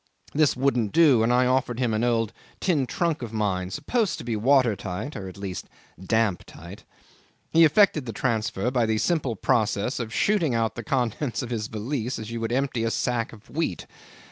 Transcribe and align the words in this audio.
This 0.33 0.57
wouldn't 0.57 0.93
do, 0.93 1.21
and 1.21 1.31
I 1.31 1.45
offered 1.45 1.77
him 1.77 1.93
an 1.93 2.03
old 2.03 2.33
tin 2.59 2.87
trunk 2.87 3.21
of 3.21 3.31
mine 3.31 3.69
supposed 3.69 4.17
to 4.17 4.23
be 4.23 4.35
water 4.35 4.75
tight, 4.75 5.15
or 5.15 5.27
at 5.27 5.37
least 5.37 5.67
damp 6.03 6.43
tight. 6.45 6.85
He 7.51 7.65
effected 7.65 8.07
the 8.07 8.11
transfer 8.11 8.71
by 8.71 8.87
the 8.87 8.97
simple 8.97 9.35
process 9.35 9.99
of 9.99 10.11
shooting 10.11 10.55
out 10.55 10.73
the 10.73 10.81
contents 10.83 11.43
of 11.43 11.51
his 11.51 11.67
valise 11.67 12.17
as 12.17 12.31
you 12.31 12.41
would 12.41 12.51
empty 12.51 12.83
a 12.83 12.89
sack 12.89 13.31
of 13.31 13.47
wheat. 13.51 13.85